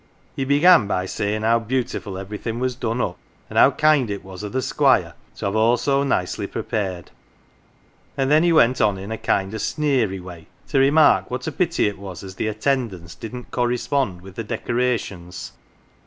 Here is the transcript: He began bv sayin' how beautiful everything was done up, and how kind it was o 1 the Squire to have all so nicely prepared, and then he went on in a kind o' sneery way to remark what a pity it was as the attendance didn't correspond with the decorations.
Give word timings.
He 0.35 0.45
began 0.45 0.87
bv 0.87 1.07
sayin' 1.07 1.43
how 1.43 1.59
beautiful 1.59 2.17
everything 2.17 2.57
was 2.59 2.73
done 2.73 2.99
up, 3.01 3.19
and 3.51 3.59
how 3.59 3.69
kind 3.69 4.09
it 4.09 4.23
was 4.23 4.43
o 4.43 4.47
1 4.47 4.53
the 4.53 4.61
Squire 4.63 5.13
to 5.35 5.45
have 5.45 5.55
all 5.55 5.77
so 5.77 6.01
nicely 6.01 6.47
prepared, 6.47 7.11
and 8.17 8.31
then 8.31 8.41
he 8.41 8.51
went 8.51 8.81
on 8.81 8.97
in 8.97 9.11
a 9.11 9.17
kind 9.19 9.53
o' 9.53 9.59
sneery 9.59 10.19
way 10.19 10.47
to 10.69 10.79
remark 10.79 11.29
what 11.29 11.45
a 11.45 11.51
pity 11.51 11.87
it 11.87 11.99
was 11.99 12.23
as 12.23 12.33
the 12.33 12.47
attendance 12.47 13.13
didn't 13.13 13.51
correspond 13.51 14.21
with 14.21 14.33
the 14.33 14.43
decorations. 14.43 15.51